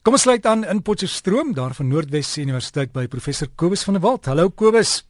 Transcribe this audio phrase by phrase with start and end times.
[0.00, 4.00] Kom ons sluit aan in Potchefstroom daar van Noordwes Universiteit by professor Kobus van der
[4.00, 4.30] Walt.
[4.30, 5.02] Hallo Kobus.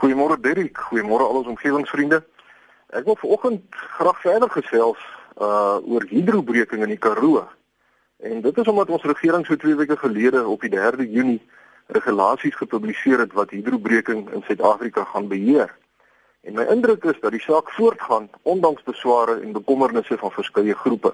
[0.00, 2.22] Goeiemôre Dirk, goeiemôre al ons omgewingsvriende.
[2.96, 3.66] Ek wil vanoggend
[3.98, 5.02] graag verder gesels
[5.36, 7.42] uh oor hidrobreking in die Karoo.
[8.24, 11.42] En dit is omdat ons regering so 2 weke gelede op die 3de Junie
[11.92, 15.76] regulasies gepubliseer het wat hidrobreking in Suid-Afrika gaan beheer.
[16.40, 21.12] En my indruk is dat die saak voortgaan ondanks besware en bekommernisse van verskeie groepe.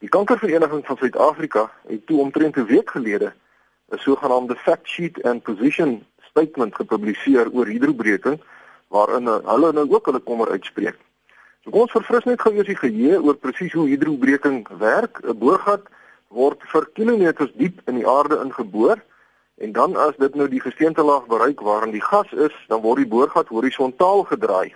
[0.00, 3.32] Die Kankervereniging van Suid-Afrika het toe omtrent 'n week gelede
[3.92, 8.40] 'n sogenaamde fact sheet and position statement gepubliseer oor hidrobreking
[8.88, 10.96] waarin hulle nou ook hulle kommer uitspreek.
[11.62, 15.20] So kom ons verfris net gou eers die geheue oor presies hoe hidrobreking werk.
[15.22, 15.82] 'n Boorgat
[16.28, 19.02] word vir kilometers diep in die aarde ingeboor
[19.56, 23.08] en dan as dit nou die gesteentelaag bereik waarin die gas is, dan word die
[23.08, 24.74] boorgat horisontaal gedraai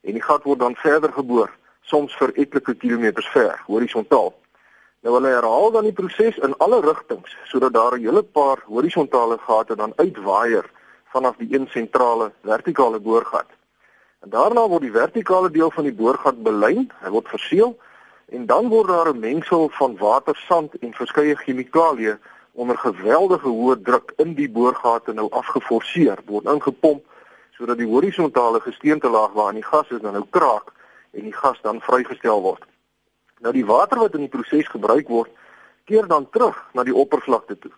[0.00, 1.50] en die gat word dan verder geboor,
[1.80, 4.39] soms vir etlike kilometers ver horisontaal.
[5.00, 9.38] Nou hulle herhaal dan die proses in alle rigtings sodat daar 'n hele paar horisontale
[9.38, 10.66] gate dan uitwaaier
[11.12, 13.46] vanaf die een sentrale vertikale boorgat.
[14.20, 17.78] En daarna word die vertikale deel van die boorgat belyn, hy word verseël
[18.28, 22.18] en dan word daar 'n mengsel van water, sand en verskeie chemikalieë
[22.52, 27.04] onder geweldige hoë druk in die boorgate nou afgeforceer, word ingepomp
[27.56, 30.72] sodat die horisontale gesteentelaag waarin die gas is dan nou kraak
[31.10, 32.64] en die gas dan vrygestel word.
[33.40, 35.30] Nou die water wat in die proses gebruik word,
[35.88, 37.72] keer dan terug na die oppervlakte toe.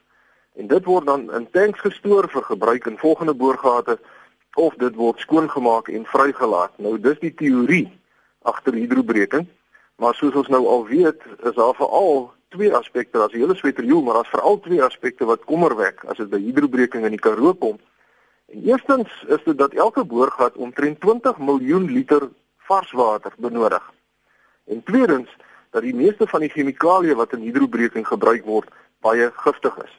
[0.58, 3.98] En dit word dan in tanks gestoor vir gebruik in volgende boorgate
[4.60, 6.74] of dit word skoongemaak en vrygelaat.
[6.76, 7.86] Nou dis die teorie
[8.42, 9.46] agter hidrobreking.
[10.02, 14.02] Maar soos ons nou al weet, is daar veral twee aspekte, daar's 'n hele sweterjoel,
[14.02, 17.54] maar daar's veral twee aspekte wat kommer wek as dit by hidrobreking in die Karoo
[17.54, 17.78] kom.
[18.52, 23.92] En eerstens is dit dat elke boorgat omtrent 20 miljoen liter vars water benodig.
[24.64, 25.28] En tweedens
[25.72, 28.68] dat die meeste van die chemikalieë wat in hidrobreking gebruik word,
[29.00, 29.92] baie giftig is.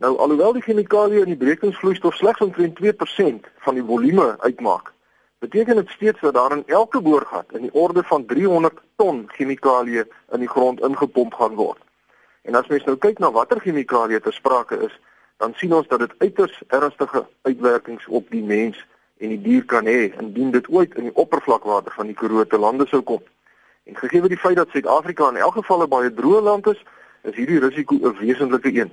[0.00, 4.92] Nou alhoewel die chemikalieë in die brekingsvloeistof slegs omtrent 2% van die volume uitmaak,
[5.40, 10.04] beteken dit steeds dat daar in elke boorgat in die orde van 300 ton chemikalieë
[10.36, 11.80] in die grond ingepomp gaan word.
[12.44, 14.94] En as mens nou kyk na watter chemikalieë ter sprake is,
[15.40, 18.76] dan sien ons dat dit uiters ernstige uitwerkings op die mens
[19.20, 22.60] en die dier kan hê indien dit ooit in die oppervlakwater van die Karoo te
[22.60, 23.24] lande sou kom.
[23.84, 26.82] En gegee die feit dat Suid-Afrika in elk geval 'n baie droë land is,
[27.22, 28.92] is hierdie risiko 'n wesentlike een.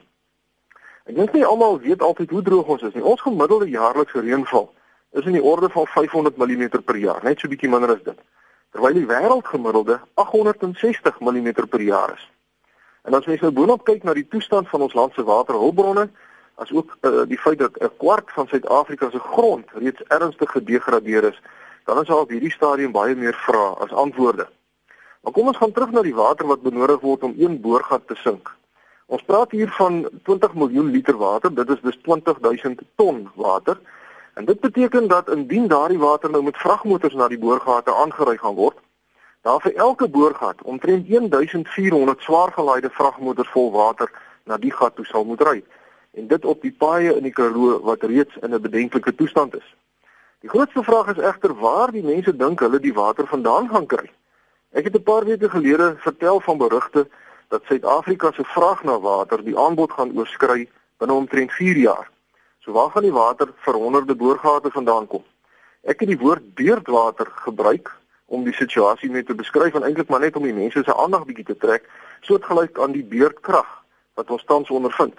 [1.05, 3.03] Ek dink nie almal weet altyd hoe droog ons is nie.
[3.03, 4.73] Ons gemiddelde jaarlikse reënval
[5.11, 8.19] is in die orde van 500 mm per jaar, net so bietjie minder as dit.
[8.71, 12.31] Terwyl die wêreldgemiddelde 860 mm per jaar is.
[13.07, 16.09] En as mens nou boonop kyk na die toestand van ons land se waterhulpbronne,
[16.59, 21.23] as ook uh, die feit dat 'n kwart van Suid-Afrika se grond reeds ernstig gedegradeer
[21.23, 21.41] is,
[21.85, 24.47] dan is daar op hierdie stadium baie meer vrae as antwoorde.
[25.21, 28.15] Maar kom ons gaan terug na die water wat benodig word om een boorgat te
[28.15, 28.53] sink.
[29.07, 33.79] Ons praat hier van 20 miljoen liter water, dit is dus 20000 ton water.
[34.33, 38.55] En dit beteken dat indien daardie water nou met vragmotors na die boorgate aangery gaan
[38.55, 38.77] word,
[39.41, 44.11] daar vir elke boorgat omtrent 1400 swaargelaaide vragmotors vol water
[44.43, 45.63] na die gat toe sal moet ry.
[46.13, 49.75] En dit op die paaie in die Karoo wat reeds in 'n bedenklike toestand is.
[50.39, 54.11] Die grootste vraag is egter waar die mense dink hulle die water vandaan gaan kry.
[54.71, 57.07] Ek het 'n paar weke gelede vertel van berigte
[57.47, 62.09] dat Suid-Afrika se vraag na water die aanbod gaan oorskry binne omtrent 4 jaar.
[62.59, 65.23] So waar gaan die water vir honderde boorgate vandaan kom?
[65.81, 67.95] Ek het die woord beurtwater gebruik
[68.25, 71.25] om die situasie mee te beskryf en eintlik maar net om die mense se aandag
[71.25, 71.89] bietjie te trek,
[72.21, 73.69] soortgelyk aan die beurtkrag
[74.13, 75.15] wat ons tans ondervind.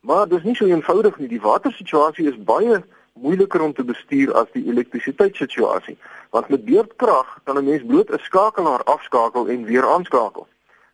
[0.00, 1.28] Maar dis nie so eenvoudig nie.
[1.28, 2.82] Die watersituasie is baie
[3.24, 5.96] moeiliker om te bestuur as die elektrisiteitssituasie,
[6.36, 10.46] want met beurtkrag kan 'n mens bloot 'n skakelaar afskakel en weer aanskakel.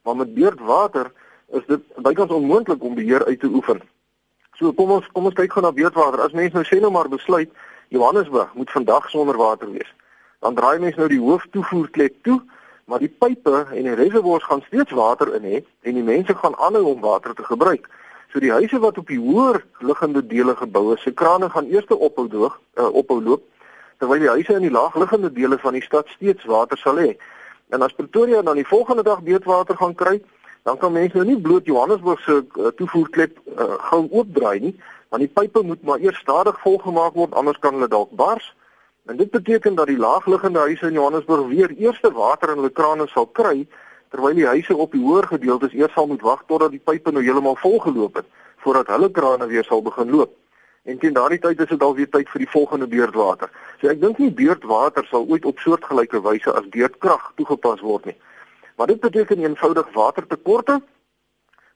[0.03, 1.13] Maar met beurtwater
[1.49, 3.81] is dit bykans onmoontlik om beheer uit te oefen.
[4.59, 6.21] So kom ons kom ons kyk gou na beurtwater.
[6.21, 7.51] As mense nou sê nou maar besluit
[7.89, 9.95] Johannesburg moet vandag sonder water wees.
[10.41, 12.41] Dan draai mense nou die hooftoevoerklep toe,
[12.85, 16.57] maar die pype en die reservoirs gaan steeds water in hê en die mense gaan
[16.57, 17.89] aanhou om water te gebruik.
[18.31, 21.89] So die huise wat op die hoër liggende dele gebou is, se krane gaan eers
[21.91, 23.43] ophou droog, uh, ophou loop,
[23.99, 27.17] terwyl die huise in die laagliggende dele van die stad steeds water sal hê.
[27.75, 30.21] En as Pretoria dan die volgende dag beurtwater gaan kry,
[30.63, 34.75] dan kan mense nou nie bloot Johannesburg se uh, toevoerklep uh, gou oopdraai nie,
[35.11, 38.53] want die pype moet maar eers stadig volgemaak word anders kan hulle dalk bars.
[39.11, 43.11] En dit beteken dat die laagliggende huise in Johannesburg weer eerste water in hulle krane
[43.11, 43.67] sal kry
[44.11, 47.23] terwyl die huise op die hoër gedeeltes eers sal moet wag totdat die pype nou
[47.25, 48.29] heeltemal volgeloop het
[48.65, 50.37] voordat hulle krane weer sal begin loop.
[50.85, 53.51] En teen daardie tyd is dit al weer tyd vir die volgende beurtwater.
[53.81, 58.17] So ek dink nie beurtwater sal ooit op soortgelyke wyse as beurtkrag toegepas word nie.
[58.77, 60.81] Maar dit beteken eenvoudig watertekorte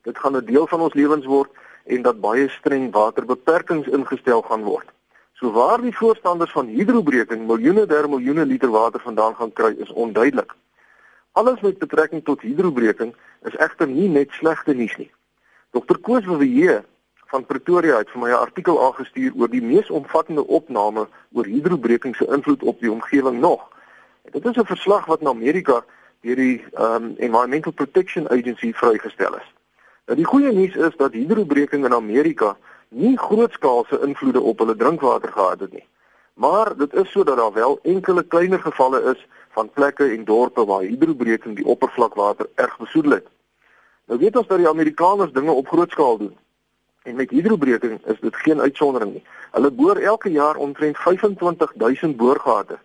[0.04, 1.50] Dit gaan 'n deel van ons lewens word
[1.84, 4.88] en dat baie streng waterbeperkings ingestel gaan word.
[5.32, 9.92] So waar die voorstanders van hidrobreking miljoene der miljoene liter water vandaan gaan kry is
[9.92, 10.54] onduidelik.
[11.34, 15.10] Alles met betrekking tot hidrobreking is egter nie net slegte nuus nie.
[15.74, 16.84] Dr Koos Wewe
[17.32, 22.14] van Pretoria het vir my 'n artikel aangestuur oor die mees omvattende opname oor hidrobreking
[22.16, 23.66] se invloed op die omgewing nog.
[24.30, 25.84] Dit is 'n verslag wat in Amerika
[26.20, 29.54] deur die um, Environmental Protection Agency vrygestel is.
[30.06, 32.56] Nou die goeie nuus is dat hidrobreking in Amerika
[32.88, 35.86] nie grootskaalse invloede op hulle drinkwater gehad het nie.
[36.34, 40.82] Maar dit is sodat daar wel enkele kleiner gevalle is van plekke en dorpe waar
[40.82, 43.26] hidrobreking die oppervlakwater erg besoedel het.
[44.06, 46.36] Nou weet ons dat die Amerikaners dinge op groot skaal doen.
[47.02, 49.24] En met hidrobreking is dit geen uitsondering nie.
[49.52, 52.78] Hulle boor elke jaar omtrent 25000 boorgate.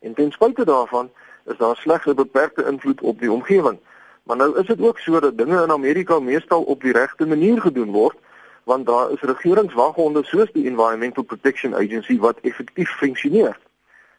[0.00, 1.10] En ten spyte daarvan
[1.44, 3.78] is daar slegs 'n beperkte invloed op die omgewing.
[4.22, 7.60] Maar nou is dit ook so dat dinge in Amerika meestal op die regte manier
[7.60, 8.16] gedoen word,
[8.64, 13.58] want daar is regeringswaghonde soos die Environmental Protection Agency wat effektief funksioneer.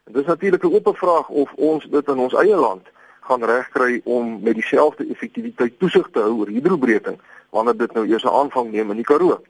[0.07, 2.86] En dis natuurlik 'n oop vraag of ons dit in ons eie land
[3.21, 7.19] gaan regkry om met dieselfde effektiwiteit toesig te hou oor hidrobreking
[7.50, 9.42] wanneer dit nou eers 'n aanvang neem in die Karoo.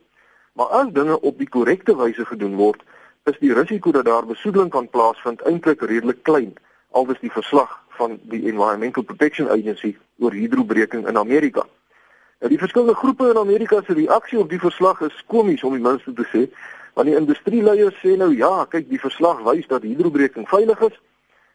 [0.53, 2.81] Maar as dinge op die korrekte wyse gedoen word,
[3.23, 6.53] is die risiko dat daar besoedeling kan plaasvind eintlik redelik klein,
[6.91, 11.65] aldus die verslag van die Environmental Protection Agency oor hidrobreking in Amerika.
[12.39, 15.81] Nou die verskillende groepe in Amerika se reaksie op die verslag is komies om die
[15.81, 16.49] minste te sê,
[16.97, 20.95] want die industrieleiers sê nou ja, kyk die verslag wys dat hidrobreking veilig is.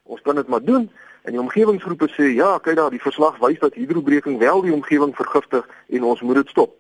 [0.07, 0.85] Ons kan dit maar doen.
[1.27, 5.17] En die omgewingsgroepe sê ja, kyk daar, die verslag wys dat hidrobreking wel die omgewing
[5.19, 6.77] vergiftig en ons moet dit stop.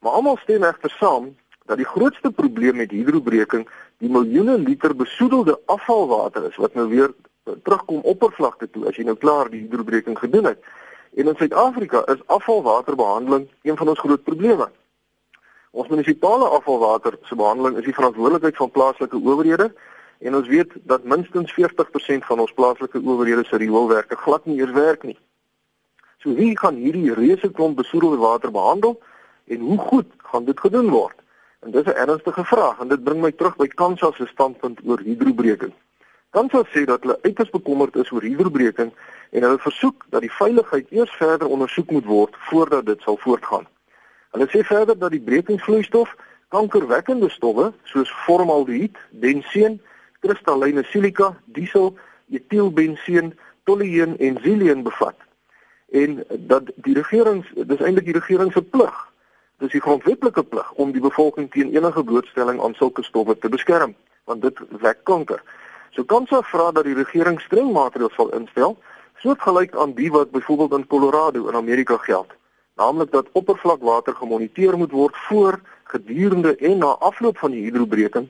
[0.00, 1.28] Maar almal stem egter saam
[1.68, 3.68] dat die grootste probleem met hidrobreking
[4.00, 7.12] die miljoene liter besoedelde afvalwater is wat nou weer
[7.68, 10.64] terugkom oppervlakte toe as jy nou klaar die hidrobreking gedoen het.
[11.20, 14.72] En in Suid-Afrika is afvalwaterbehandeling een van ons groot probleme.
[15.70, 19.68] Ons munisipale afvalwater se behandeling is die verantwoordelikheid van plaaslike owerhede
[20.18, 24.74] en ons weet dat minstens 40% van ons plaaslike owerhede se rioolwerke glad nie eers
[24.74, 25.18] werk nie.
[26.18, 28.98] So wie gaan hierdie reuse klomp besoedelde water behandel
[29.46, 31.14] en hoe goed gaan dit gedoen word?
[31.60, 34.98] En dis 'n ernstige vraag en dit bring my terug by Kansa se standpunt oor
[34.98, 35.72] hidrobreking.
[36.30, 38.92] Kansa sê dat hulle uiters bekommerd is oor hidrobreking
[39.30, 43.66] en hulle versoek dat die veiligheid eers verder ondersoek moet word voordat dit sal voortgaan.
[44.30, 46.14] Hulle sê verder dat die brekingsvloeistof
[46.48, 49.80] kankerwekkende stowwe soos formaldehied, benseen,
[50.20, 51.94] kristalline silika, diesel,
[52.30, 53.34] etielbenseen,
[53.64, 55.16] tolueen en xyleen bevat
[55.90, 58.98] en dat die regering dis eintlik die regering se plig
[59.58, 63.94] dis die grondwetlike plig om die bevolking teen enige blootstelling aan sulke stowwe te beskerm
[64.30, 65.42] want dit wek kanker.
[65.90, 68.76] So kan sou vra dat die regering streng maatreëls sal instel
[69.18, 72.30] soortgelyk aan die wat byvoorbeeld in Colorado in Amerika geld.
[72.80, 78.28] Naamlik dat oppervlakwater gemoniteer moet word voor, gedurende en na afloop van die hidrobreking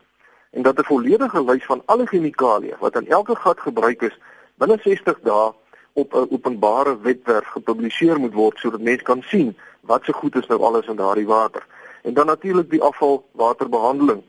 [0.51, 4.19] en dat 'n volledige lys van alle chemikalieë wat aan elke gat gebruik is
[4.55, 5.53] binne 60 dae
[5.93, 10.47] op 'n openbare webwerf gepubliseer moet word sodat mense kan sien wat se goed is
[10.47, 11.67] nou alles in daardie water.
[12.03, 14.23] En dan natuurlik die afvalwaterbehandeling.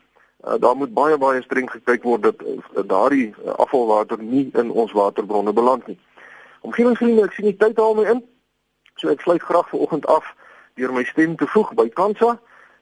[0.48, 4.72] Uh, daar moet baie baie streng gekyk word dat uh, daardie uh, afvalwater nie in
[4.72, 6.00] ons waterbronne beland nie.
[6.62, 8.24] Omgewingsvriende, ek sien die tyd haal my in.
[9.02, 10.26] So ek sluit graag vanoggend af
[10.78, 12.36] deur my stem te voeg by Kansa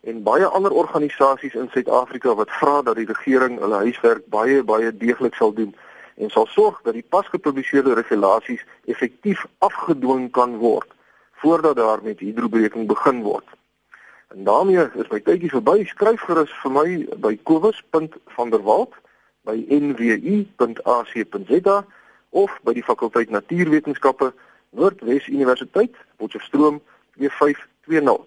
[0.04, 4.92] en baie ander organisasies in Suid-Afrika wat vra dat die regering hulle huiswerk baie baie
[4.92, 5.72] deeglik sal doen
[6.20, 10.92] en sal sorg dat die pasgepubliseerde regulasies effektief afgedwing kan word
[11.40, 13.48] voordat daar met hidrobreking begin word.
[14.36, 15.86] En daarmee is my tydjie verby.
[15.88, 18.92] Skryf gerus vir my by kobus.vanderwalt
[19.48, 21.78] by nwu.ac.za
[22.30, 24.34] of by die fakulteit Natuurwetenskappe
[24.72, 26.82] Noordwes Universiteit, Potchefstroom
[27.18, 28.26] 2520.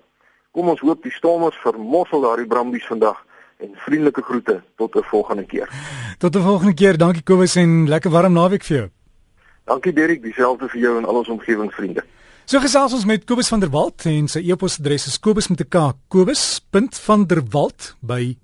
[0.52, 3.20] Kom ons hoop die stormers vermossel daardie brambies vandag
[3.62, 5.68] en vriendelike groete tot 'n volgende keer.
[6.18, 6.98] Tot 'n volgende keer.
[6.98, 8.88] Dankie Kobus en lekker warm naweek vir jou.
[9.64, 12.04] Dankie Derek, dieselfde vir jou en al ons omgewingsvriende.
[12.44, 15.68] So gesels ons met Kobus van der Walt en sy e-posadres is kobus met 'n
[15.68, 18.36] k kobus.vanderwalt by